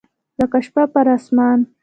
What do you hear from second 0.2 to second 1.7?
لکه شپه پر اسمان